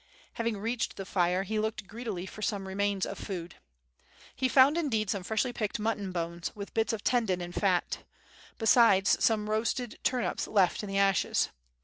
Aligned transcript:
Having 0.33 0.57
reached 0.57 0.95
the 0.97 1.05
fire 1.05 1.43
he 1.43 1.59
looked 1.59 1.85
greedily 1.85 2.25
for 2.25 2.41
some 2.41 2.67
remains 2.67 3.05
of 3.05 3.19
food. 3.19 3.57
He 4.35 4.49
found 4.49 4.75
indeed 4.75 5.11
some 5.11 5.21
freshly 5.21 5.53
picked 5.53 5.77
mutton 5.77 6.11
bones 6.11 6.51
with 6.55 6.73
bits 6.73 6.91
of 6.91 7.03
tendon 7.03 7.39
and 7.39 7.53
fat, 7.53 7.99
besides 8.57 9.23
some 9.23 9.47
roasted 9.47 9.99
turnips 10.01 10.47
left 10.47 10.81
in 10.81 10.89
the 10.89 10.97
ashes. 10.97 11.49